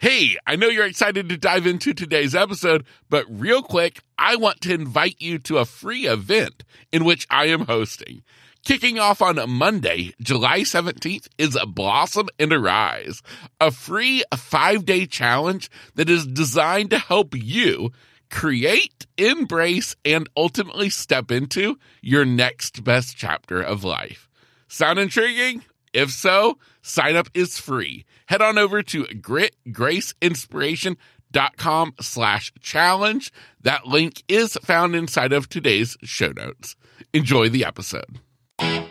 [0.00, 4.62] Hey, I know you're excited to dive into today's episode, but real quick, I want
[4.62, 8.22] to invite you to a free event in which I am hosting.
[8.64, 13.20] Kicking off on Monday, July 17th is a Blossom and Arise,
[13.60, 17.92] a free five day challenge that is designed to help you
[18.30, 24.30] create, embrace, and ultimately step into your next best chapter of life.
[24.66, 25.62] Sound intriguing?
[25.92, 28.04] If so, sign up is free.
[28.26, 33.32] Head on over to gritgraceinspiration.com slash challenge.
[33.60, 36.76] That link is found inside of today's show notes.
[37.12, 38.20] Enjoy the episode.
[38.60, 38.86] I'm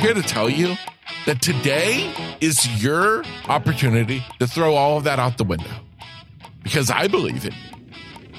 [0.00, 0.74] here to tell you
[1.26, 5.70] that today is your opportunity to throw all of that out the window
[6.62, 7.54] because I believe it.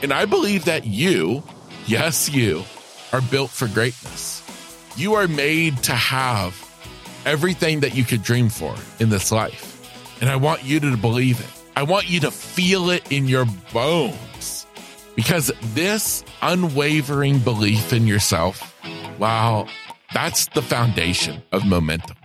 [0.04, 1.42] And I believe that you,
[1.86, 2.64] yes, you,
[3.12, 4.44] are built for greatness.
[4.98, 6.65] You are made to have
[7.26, 9.72] everything that you could dream for in this life.
[10.22, 11.50] And I want you to believe it.
[11.76, 14.66] I want you to feel it in your bones
[15.16, 18.74] because this unwavering belief in yourself,
[19.20, 19.68] wow,
[20.14, 22.16] that's the foundation of momentum.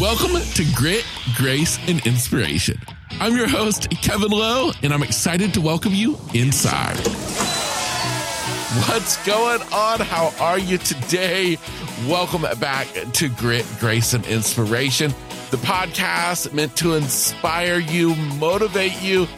[0.00, 1.04] Welcome to Grit,
[1.36, 2.80] Grace, and Inspiration.
[3.20, 6.96] I'm your host, Kevin Lowe, and I'm excited to welcome you inside.
[8.88, 10.00] What's going on?
[10.00, 11.58] How are you today?
[12.02, 15.12] Welcome back to Grit, Grace, and Inspiration,
[15.50, 19.28] the podcast meant to inspire you, motivate you,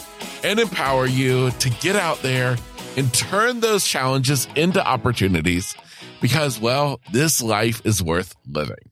[0.43, 2.57] and empower you to get out there
[2.97, 5.77] and turn those challenges into opportunities
[6.23, 8.91] because, well, this life is worth living.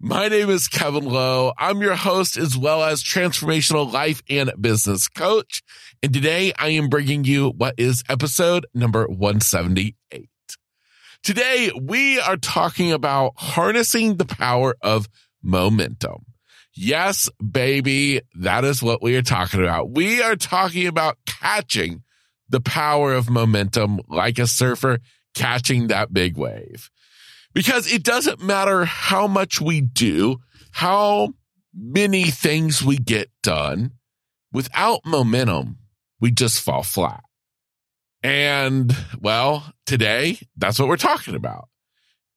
[0.00, 1.52] My name is Kevin Lowe.
[1.58, 5.62] I'm your host as well as transformational life and business coach.
[6.02, 9.94] And today I am bringing you what is episode number 178.
[11.22, 15.06] Today we are talking about harnessing the power of
[15.42, 16.24] momentum.
[16.74, 18.22] Yes, baby.
[18.36, 19.90] That is what we are talking about.
[19.90, 22.02] We are talking about catching
[22.48, 24.98] the power of momentum like a surfer
[25.34, 26.90] catching that big wave.
[27.52, 30.38] Because it doesn't matter how much we do,
[30.72, 31.34] how
[31.74, 33.92] many things we get done
[34.52, 35.78] without momentum,
[36.20, 37.22] we just fall flat.
[38.22, 41.68] And well, today that's what we're talking about.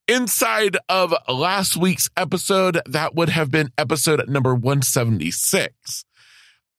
[0.08, 6.06] Inside of last week's episode, that would have been episode number 176.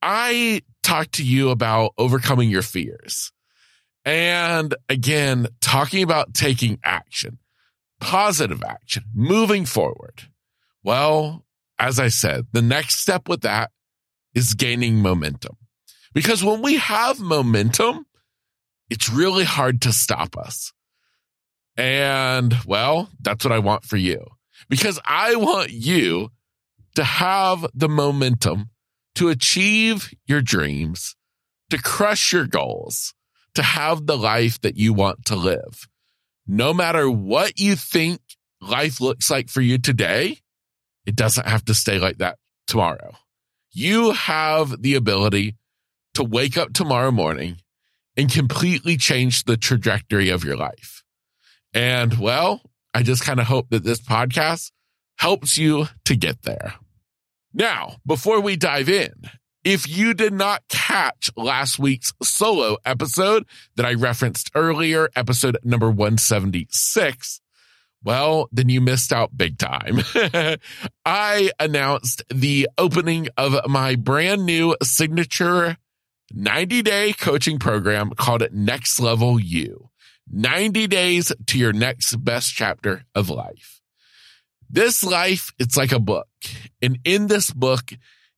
[0.03, 3.33] I talked to you about overcoming your fears.
[4.05, 7.39] And again, talking about taking action,
[8.01, 10.29] positive action, moving forward.
[10.83, 11.47] Well,
[11.79, 13.71] as I said, the next step with that
[14.35, 15.57] is gaining momentum.
[16.13, 18.05] Because when we have momentum,
[18.95, 20.73] it's really hard to stop us.
[21.77, 24.25] And well, that's what I want for you
[24.69, 26.29] because I want you
[26.95, 28.71] to have the momentum
[29.17, 31.17] to achieve your dreams,
[31.71, 33.15] to crush your goals,
[33.57, 35.89] to have the life that you want to live.
[36.47, 38.21] No matter what you think
[38.61, 40.39] life looks like for you today,
[41.05, 42.39] it doesn't have to stay like that
[42.69, 43.17] tomorrow.
[43.73, 45.57] You have the ability
[46.15, 47.57] to wake up tomorrow morning
[48.17, 51.03] and completely change the trajectory of your life.
[51.73, 54.71] And well, I just kind of hope that this podcast
[55.19, 56.75] helps you to get there.
[57.53, 59.13] Now, before we dive in,
[59.65, 65.89] if you did not catch last week's solo episode that I referenced earlier, episode number
[65.89, 67.41] 176,
[68.03, 70.01] well, then you missed out big time.
[71.07, 75.79] I announced the opening of my brand new signature
[76.37, 79.91] 90 day coaching program called Next Level You.
[80.29, 83.81] 90 days to your next best chapter of life.
[84.69, 86.27] This life, it's like a book.
[86.83, 87.93] And in this book,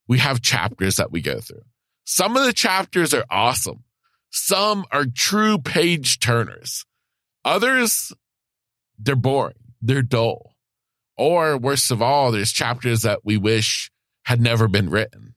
[0.07, 1.63] we have chapters that we go through.
[2.05, 3.85] Some of the chapters are awesome.
[4.31, 6.85] Some are true page turners.
[7.47, 8.13] Others,
[8.99, 9.57] they're boring.
[9.81, 10.55] They're dull.
[11.17, 13.91] Or worst of all, there's chapters that we wish
[14.25, 15.35] had never been written.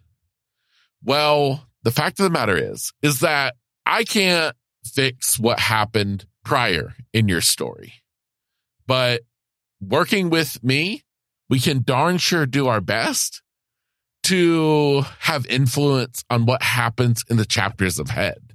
[1.02, 3.56] Well, the fact of the matter is, is that
[3.86, 7.94] I can't fix what happened prior in your story.
[8.88, 9.22] But
[9.82, 11.04] working with me,
[11.50, 13.42] we can darn sure do our best
[14.24, 18.54] to have influence on what happens in the chapters ahead.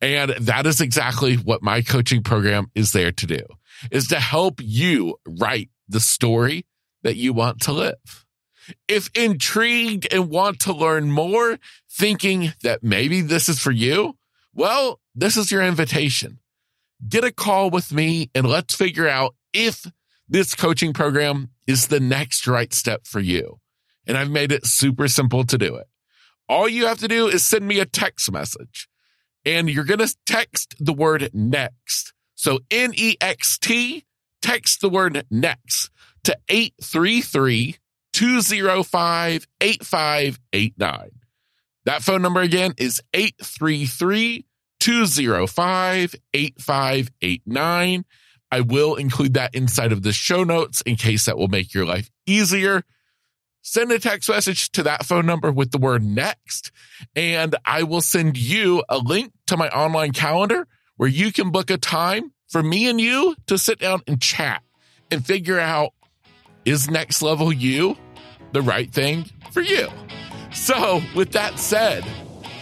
[0.00, 3.40] And that is exactly what my coaching program is there to do
[3.90, 6.66] is to help you write the story
[7.02, 8.25] that you want to live.
[8.88, 11.58] If intrigued and want to learn more,
[11.90, 14.16] thinking that maybe this is for you,
[14.54, 16.38] well, this is your invitation
[17.06, 19.86] get a call with me and let's figure out if
[20.28, 23.60] this coaching program is the next right step for you.
[24.06, 25.86] And I've made it super simple to do it.
[26.48, 28.88] All you have to do is send me a text message
[29.44, 32.12] and you're going to text the word next.
[32.34, 34.04] So N E X T,
[34.42, 35.90] text the word next
[36.24, 37.76] to 833
[38.16, 41.10] 205 8589.
[41.84, 44.46] That phone number again is 833
[44.80, 48.04] 205 8589.
[48.50, 51.84] I will include that inside of the show notes in case that will make your
[51.84, 52.84] life easier.
[53.60, 56.72] Send a text message to that phone number with the word next,
[57.14, 60.66] and I will send you a link to my online calendar
[60.96, 64.62] where you can book a time for me and you to sit down and chat
[65.10, 65.92] and figure out
[66.64, 67.98] is next level you
[68.52, 69.88] the right thing for you?
[70.52, 72.04] So, with that said,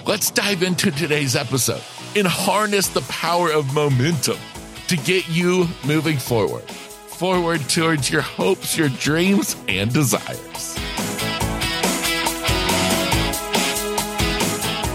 [0.06, 1.82] let's dive into today's episode
[2.16, 4.38] and harness the power of momentum
[4.88, 10.76] to get you moving forward, forward towards your hopes, your dreams, and desires.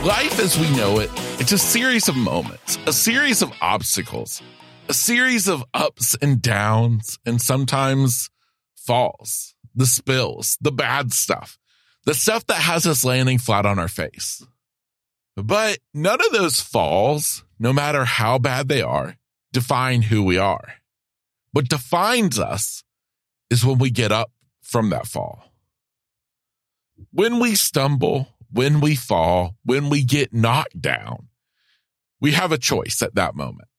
[0.05, 1.09] Life as we know it,
[1.41, 4.41] it's a series of moments, a series of obstacles,
[4.87, 8.29] a series of ups and downs, and sometimes
[8.77, 11.57] falls, the spills, the bad stuff,
[12.05, 14.45] the stuff that has us landing flat on our face.
[15.37, 19.15] But none of those falls, no matter how bad they are,
[19.53, 20.73] define who we are.
[21.53, 22.83] What defines us
[23.49, 24.31] is when we get up
[24.61, 25.45] from that fall.
[27.11, 31.29] When we stumble, when we fall, when we get knocked down,
[32.19, 33.69] we have a choice at that moment.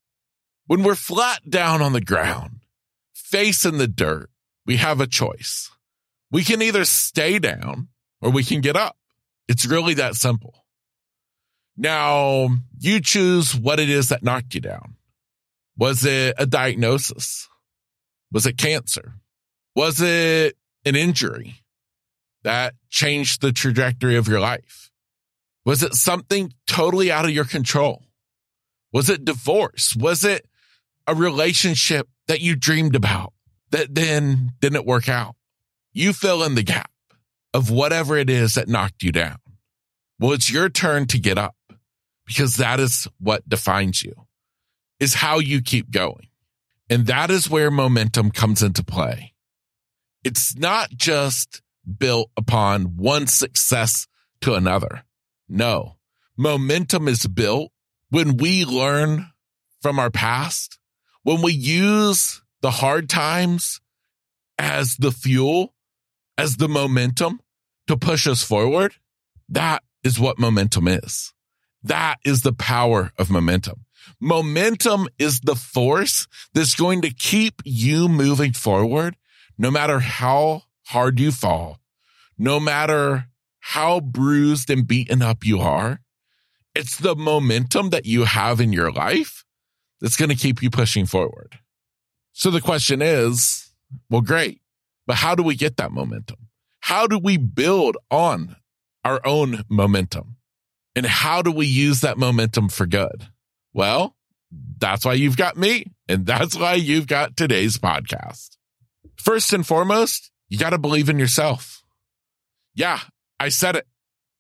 [0.67, 2.61] When we're flat down on the ground,
[3.13, 4.31] face in the dirt,
[4.65, 5.71] we have a choice.
[6.31, 7.89] We can either stay down
[8.21, 8.97] or we can get up.
[9.49, 10.65] It's really that simple.
[11.77, 12.49] Now,
[12.79, 14.97] you choose what it is that knocked you down.
[15.77, 17.49] Was it a diagnosis?
[18.31, 19.15] Was it cancer?
[19.75, 21.63] Was it an injury
[22.43, 24.91] that changed the trajectory of your life?
[25.65, 28.05] Was it something totally out of your control?
[28.93, 29.97] Was it divorce?
[29.97, 30.47] Was it
[31.07, 33.33] a relationship that you dreamed about
[33.71, 35.35] that then didn't work out.
[35.93, 36.91] You fill in the gap
[37.53, 39.39] of whatever it is that knocked you down.
[40.19, 41.57] Well, it's your turn to get up
[42.27, 44.15] because that is what defines you
[44.99, 46.29] is how you keep going.
[46.89, 49.35] And that is where momentum comes into play.
[50.25, 51.63] It's not just
[51.99, 54.07] built upon one success
[54.43, 55.05] to another.
[55.49, 55.97] No,
[56.37, 57.73] momentum is built
[58.11, 59.31] when we learn
[59.81, 60.79] from our past
[61.23, 63.81] when we use the hard times
[64.59, 65.75] as the fuel,
[66.41, 67.39] as the momentum
[67.87, 68.95] to push us forward,
[69.51, 71.35] that is what momentum is.
[71.83, 73.85] That is the power of momentum.
[74.19, 79.17] Momentum is the force that's going to keep you moving forward
[79.59, 81.79] no matter how hard you fall,
[82.39, 83.27] no matter
[83.59, 86.01] how bruised and beaten up you are.
[86.75, 89.45] It's the momentum that you have in your life
[90.01, 91.59] that's going to keep you pushing forward.
[92.33, 93.71] So the question is,
[94.09, 94.61] well, great,
[95.11, 96.37] but how do we get that momentum?
[96.79, 98.55] How do we build on
[99.05, 100.37] our own momentum?
[100.95, 103.27] And how do we use that momentum for good?
[103.73, 104.15] Well,
[104.79, 105.87] that's why you've got me.
[106.09, 108.51] And that's why you've got today's podcast.
[109.17, 111.83] First and foremost, you got to believe in yourself.
[112.77, 113.01] Yeah,
[113.41, 113.89] I said it.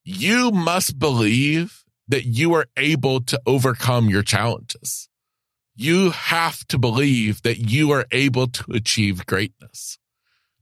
[0.05, 5.11] You must believe that you are able to overcome your challenges
[5.81, 9.99] you have to believe that you are able to achieve greatness.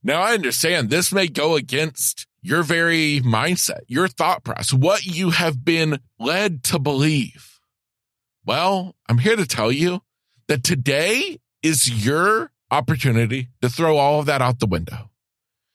[0.08, 5.28] Now, I understand this may go against your very mindset, your thought process, what you
[5.28, 7.60] have been led to believe.
[8.42, 10.00] Well, I'm here to tell you
[10.46, 15.10] that today is your opportunity to throw all of that out the window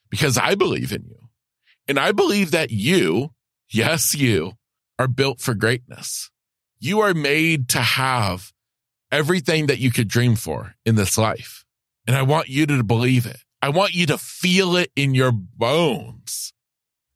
[0.09, 1.29] because I believe in you.
[1.87, 3.35] And I believe that you,
[3.69, 4.53] yes, you
[4.97, 6.31] are built for greatness.
[6.79, 8.51] You are made to have
[9.11, 11.65] everything that you could dream for in this life.
[12.07, 13.37] And I want you to believe it.
[13.63, 16.51] I want you to feel it in your bones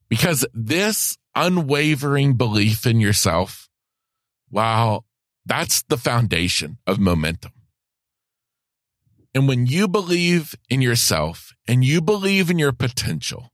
[0.07, 3.67] because this unwavering belief in yourself,
[4.49, 5.03] wow,
[5.45, 7.51] that's the foundation of momentum.
[9.35, 13.51] And when you believe in yourself and you believe in your potential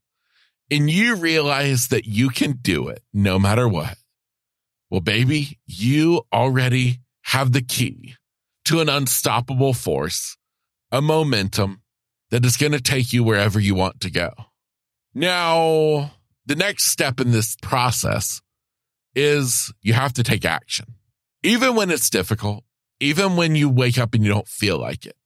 [0.70, 3.98] and you realize that you can do it no matter what,
[4.88, 8.14] well, baby, you already have the key
[8.66, 10.36] to an unstoppable force,
[10.92, 11.80] a momentum
[12.30, 14.32] that is going to take you wherever you want to go.
[15.14, 16.12] Now,
[16.46, 18.42] the next step in this process
[19.14, 20.94] is you have to take action.
[21.42, 22.64] Even when it's difficult,
[23.00, 25.16] even when you wake up and you don't feel like it,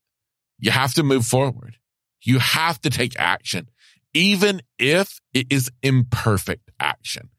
[0.59, 1.77] you have to move forward.
[2.23, 3.71] You have to take action,
[4.13, 7.31] even if it is imperfect action.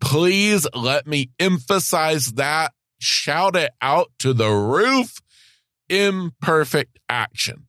[0.00, 2.72] Please let me emphasize that.
[2.98, 5.20] Shout it out to the roof.
[5.88, 7.66] Imperfect action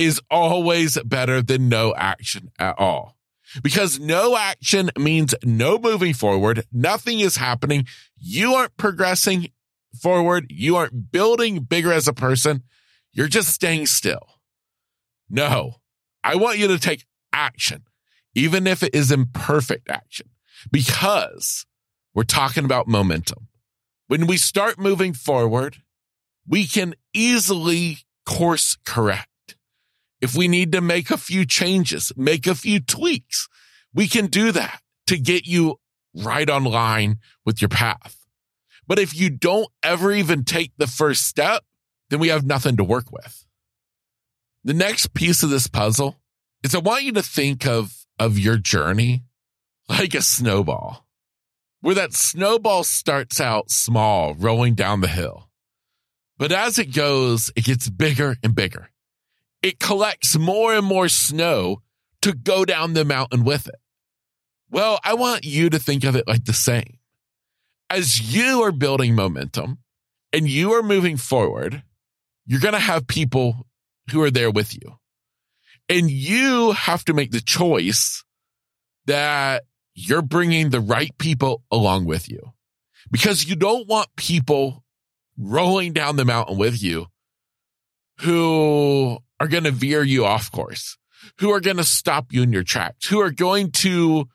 [0.00, 3.18] is always better than no action at all.
[3.62, 6.64] Because no action means no moving forward.
[6.72, 7.86] Nothing is happening.
[8.16, 9.48] You aren't progressing
[10.00, 10.46] forward.
[10.48, 12.62] You aren't building bigger as a person.
[13.12, 14.26] You're just staying still.
[15.28, 15.74] No,
[16.24, 17.82] I want you to take action,
[18.34, 20.30] even if it is imperfect action,
[20.72, 21.66] because
[22.14, 23.48] we're talking about momentum.
[24.06, 25.82] When we start moving forward,
[26.46, 29.29] we can easily course correct.
[30.20, 33.48] If we need to make a few changes, make a few tweaks,
[33.94, 35.76] we can do that to get you
[36.14, 38.16] right on line with your path.
[38.86, 41.64] But if you don't ever even take the first step,
[42.10, 43.46] then we have nothing to work with.
[44.64, 46.16] The next piece of this puzzle
[46.62, 49.22] is I want you to think of, of your journey
[49.88, 51.06] like a snowball,
[51.80, 55.48] where that snowball starts out small, rolling down the hill.
[56.36, 58.90] But as it goes, it gets bigger and bigger.
[59.62, 61.82] It collects more and more snow
[62.22, 63.76] to go down the mountain with it.
[64.70, 66.98] Well, I want you to think of it like the same.
[67.88, 69.78] As you are building momentum
[70.32, 71.82] and you are moving forward,
[72.46, 73.66] you're going to have people
[74.10, 74.96] who are there with you.
[75.88, 78.24] And you have to make the choice
[79.06, 79.64] that
[79.94, 82.52] you're bringing the right people along with you
[83.10, 84.84] because you don't want people
[85.36, 87.06] rolling down the mountain with you
[88.20, 90.98] who are going to veer you off course,
[91.38, 94.28] who are going to stop you in your tracks, who are going to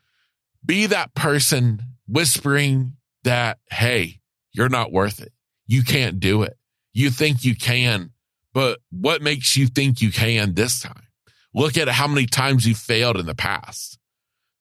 [0.66, 2.94] be that person whispering
[3.24, 4.20] that, Hey,
[4.52, 5.32] you're not worth it.
[5.68, 6.58] You can't do it.
[6.94, 8.12] You think you can,
[8.54, 11.08] but what makes you think you can this time?
[11.54, 14.00] Look at how many times you failed in the past.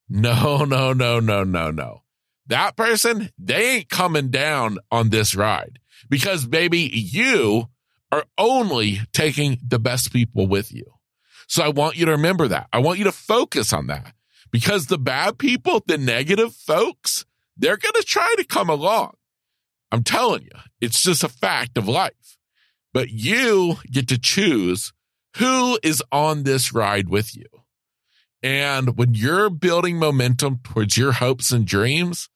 [0.09, 2.03] No, no, no, no, no, no.
[2.47, 5.79] That person, they ain't coming down on this ride
[6.11, 7.69] because baby, you
[8.15, 10.85] are only taking the best people with you.
[11.47, 12.69] So I want you to remember that.
[12.73, 14.15] I want you to focus on that
[14.51, 17.25] because the bad people, the negative folks,
[17.57, 19.15] they're going to try to come along.
[19.93, 22.35] I'm telling you, it's just a fact of life
[22.95, 24.93] but you get to choose
[25.37, 27.45] who is on this ride with you.
[28.43, 32.29] And when you're building momentum towards your hopes and dreams,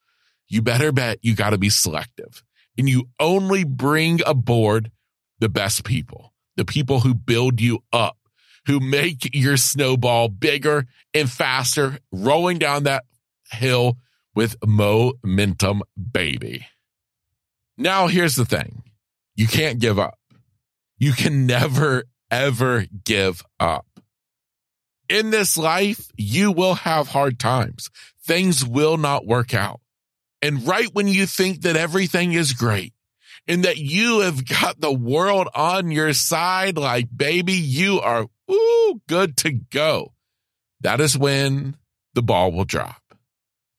[0.48, 2.42] you better bet you got to be selective
[2.76, 4.90] and you only bring aboard
[5.40, 8.16] the best people, the people who build you up,
[8.66, 13.04] who make your snowball bigger and faster, rolling down that
[13.50, 13.96] hill
[14.34, 16.66] with momentum, baby.
[17.76, 18.82] Now, here's the thing
[19.36, 20.18] you can't give up.
[20.98, 23.86] You can never, ever give up.
[25.08, 27.88] In this life, you will have hard times.
[28.24, 29.80] Things will not work out.
[30.42, 32.92] And right when you think that everything is great
[33.46, 39.00] and that you have got the world on your side, like baby, you are ooh,
[39.08, 40.12] good to go.
[40.80, 41.76] That is when
[42.14, 43.02] the ball will drop.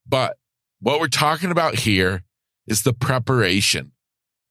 [0.07, 0.37] But
[0.79, 2.23] what we're talking about here
[2.67, 3.91] is the preparation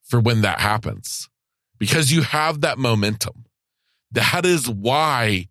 [0.05, 1.29] for when that happens
[1.79, 3.45] because you have that momentum.
[4.13, 5.49] That is why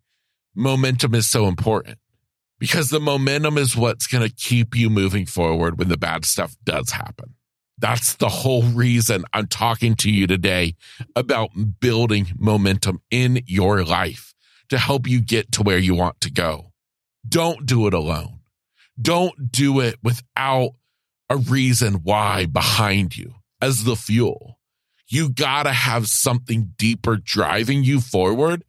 [0.56, 2.00] momentum is so important
[2.60, 6.56] because the momentum is what's going to keep you moving forward when the bad stuff
[6.64, 7.36] does happen.
[7.78, 10.76] That's the whole reason I'm talking to you today
[11.16, 14.34] about building momentum in your life
[14.70, 16.72] to help you get to where you want to go.
[17.28, 18.40] Don't do it alone.
[19.00, 20.72] Don't do it without
[21.30, 24.58] a reason why behind you as the fuel
[25.08, 28.64] you gotta have something deeper driving you forward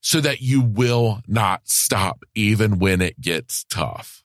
[0.00, 4.24] so that you will not stop even when it gets tough.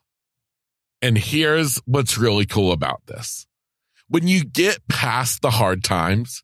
[1.01, 3.45] And here's what's really cool about this.
[4.09, 6.43] When you get past the hard times,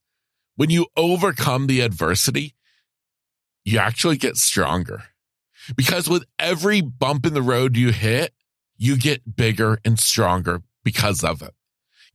[0.55, 2.55] when you overcome the adversity,
[3.63, 5.03] you actually get stronger
[5.75, 8.33] because with every bump in the road you hit,
[8.77, 11.53] you get bigger and stronger because of it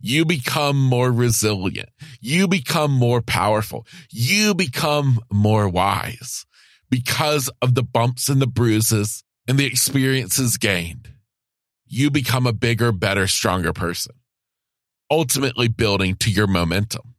[0.00, 1.90] you become more resilient.
[2.20, 3.86] You become more powerful.
[4.10, 6.46] You become more wise
[6.88, 11.10] because of the bumps and the bruises and the experiences gained.
[11.86, 14.14] You become a bigger, better, stronger person,
[15.10, 17.14] ultimately building to your momentum.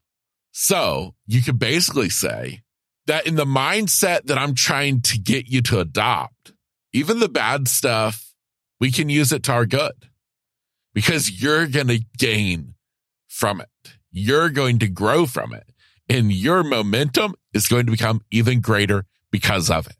[0.51, 2.61] So you could basically say
[3.07, 6.53] that in the mindset that I'm trying to get you to adopt,
[6.93, 8.33] even the bad stuff,
[8.79, 9.93] we can use it to our good
[10.93, 12.75] because you're going to gain
[13.27, 13.69] from it.
[14.11, 15.71] You're going to grow from it
[16.09, 19.95] and your momentum is going to become even greater because of it.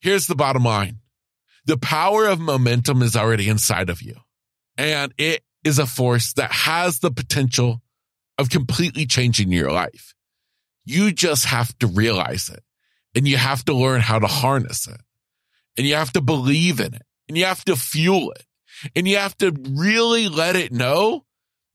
[0.00, 0.98] Here's the bottom line.
[1.64, 4.16] The power of momentum is already inside of you
[4.76, 7.82] and it is a force that has the potential
[8.38, 10.14] of completely changing your life.
[10.84, 12.62] You just have to realize it
[13.14, 15.00] and you have to learn how to harness it
[15.76, 18.44] and you have to believe in it and you have to fuel it
[18.96, 21.24] and you have to really let it know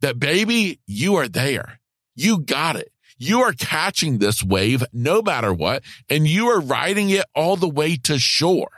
[0.02, 1.80] that baby, you are there.
[2.16, 2.92] You got it.
[3.18, 7.70] You are catching this wave no matter what, and you are riding it all the
[7.70, 8.70] way to shore.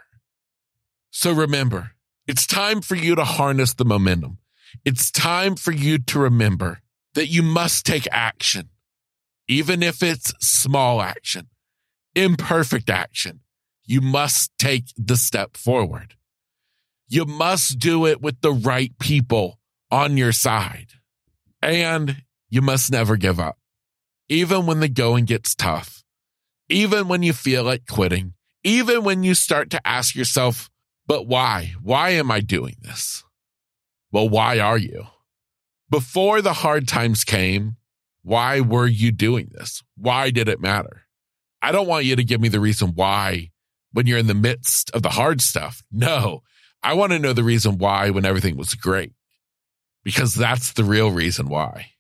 [1.12, 1.92] So remember,
[2.26, 4.38] it's time for you to harness the momentum.
[4.86, 6.80] It's time for you to remember
[7.14, 8.70] that you must take action,
[9.48, 11.48] even if it's small action,
[12.16, 13.42] imperfect action.
[13.84, 16.16] You must take the step forward.
[17.08, 19.60] You must do it with the right people
[19.90, 20.90] on your side.
[21.62, 23.58] And you must never give up.
[24.30, 26.04] Even when the going gets tough,
[26.70, 30.70] even when you feel like quitting, even when you start to ask yourself,
[31.08, 31.74] but why?
[31.82, 33.24] Why am I doing this?
[34.12, 35.06] Well, why are you?
[35.90, 37.78] Before the hard times came,
[38.22, 39.82] why were you doing this?
[39.96, 41.04] Why did it matter?
[41.62, 43.52] I don't want you to give me the reason why
[43.92, 45.84] when you're in the midst of the hard stuff.
[45.92, 46.44] No,
[46.84, 49.14] I want to know the reason why when everything was great,
[50.04, 51.92] because that's the real reason why.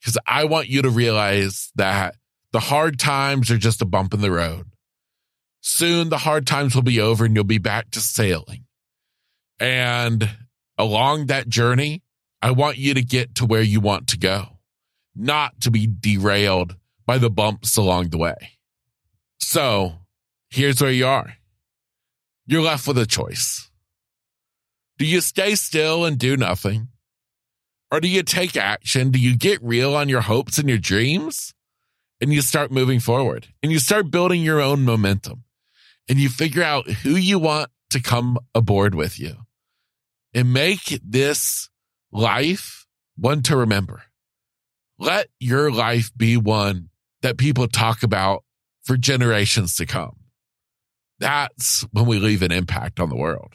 [0.00, 2.16] Because I want you to realize that
[2.52, 4.66] the hard times are just a bump in the road.
[5.60, 8.64] Soon the hard times will be over and you'll be back to sailing.
[9.58, 10.28] And
[10.80, 12.02] along that journey,
[12.42, 14.58] I want you to get to where you want to go,
[15.14, 18.58] not to be derailed by the bumps along the way.
[19.38, 19.94] So
[20.48, 21.34] here's where you are.
[22.46, 23.70] You're left with a choice.
[24.98, 26.88] Do you stay still and do nothing?
[27.90, 29.10] Or do you take action?
[29.10, 31.52] Do you get real on your hopes and your dreams?
[32.22, 35.44] And you start moving forward and you start building your own momentum
[36.08, 39.36] and you figure out who you want to come aboard with you
[40.34, 41.68] and make this
[42.12, 44.02] life one to remember.
[44.98, 46.90] Let your life be one
[47.22, 48.44] that people talk about
[48.82, 50.16] for generations to come.
[51.18, 53.54] That's when we leave an impact on the world.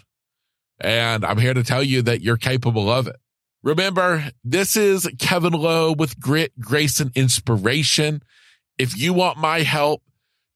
[0.80, 3.16] And I'm here to tell you that you're capable of it.
[3.64, 8.22] Remember, this is Kevin Lowe with Grit, Grace, and Inspiration.
[8.78, 10.04] If you want my help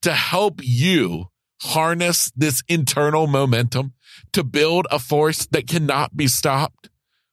[0.04, 1.26] to help you
[1.62, 3.94] harness this internal momentum
[4.34, 6.90] to build a force that cannot be stopped,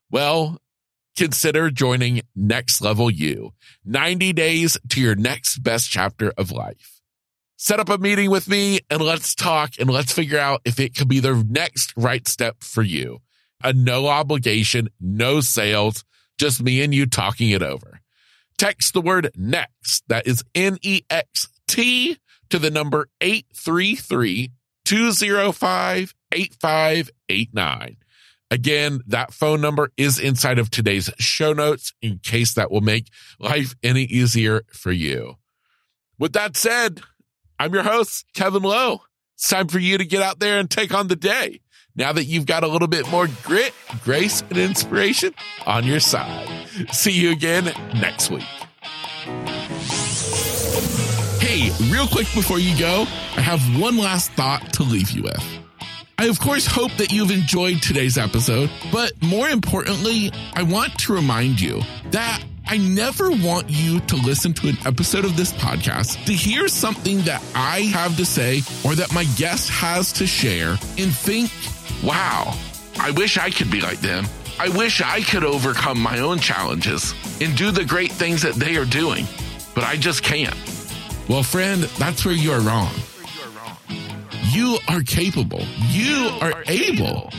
[0.09, 0.61] well,
[1.15, 3.53] consider joining Next Level You
[3.85, 6.97] 90 days to your next best chapter of life
[7.57, 10.95] set up a meeting with me and let's talk and let's figure out if it
[10.95, 13.19] could be the next right step for you.
[13.63, 16.05] A no obligation, no sales,
[16.37, 17.99] just me and you talking it over.
[18.57, 22.17] Text the word next, that is N E X T,
[22.49, 24.51] to the number 833
[24.85, 27.97] 205 8589.
[28.49, 33.09] Again, that phone number is inside of today's show notes in case that will make
[33.39, 35.35] life any easier for you.
[36.17, 37.01] With that said,
[37.59, 39.01] I'm your host, Kevin Lowe.
[39.35, 41.59] It's time for you to get out there and take on the day.
[41.95, 45.33] Now that you've got a little bit more grit, grace, and inspiration
[45.65, 46.47] on your side.
[46.91, 48.45] See you again next week.
[51.57, 55.43] Hey, real quick before you go, I have one last thought to leave you with.
[56.19, 61.13] I, of course, hope that you've enjoyed today's episode, but more importantly, I want to
[61.13, 66.23] remind you that I never want you to listen to an episode of this podcast
[66.25, 70.77] to hear something that I have to say or that my guest has to share
[70.99, 71.49] and think,
[72.03, 72.55] wow,
[72.99, 74.27] I wish I could be like them.
[74.59, 78.75] I wish I could overcome my own challenges and do the great things that they
[78.75, 79.25] are doing,
[79.73, 80.55] but I just can't.
[81.29, 82.91] Well, friend, that's where you are wrong.
[84.51, 85.61] You are capable.
[85.89, 87.31] You are able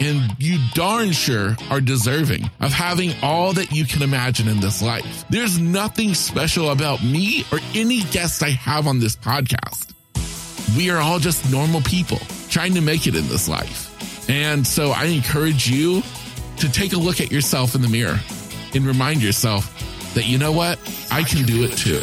[0.00, 4.82] and you darn sure are deserving of having all that you can imagine in this
[4.82, 5.24] life.
[5.28, 9.92] There's nothing special about me or any guest I have on this podcast.
[10.76, 14.28] We are all just normal people trying to make it in this life.
[14.30, 16.02] And so I encourage you
[16.58, 18.18] to take a look at yourself in the mirror
[18.74, 19.74] and remind yourself
[20.14, 20.78] that you know what?
[21.10, 22.02] I can do it too.